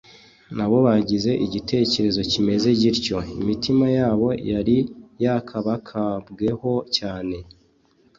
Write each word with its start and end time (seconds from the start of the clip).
nabo 0.55 0.77
bagize 0.85 1.31
igitekerezo 1.45 2.21
kimeze 2.31 2.67
gityo. 2.81 3.17
Imitima 3.41 3.85
yabo 3.97 4.27
yari 4.51 4.77
yakabakabweho 5.23 6.71
cyane, 6.97 7.37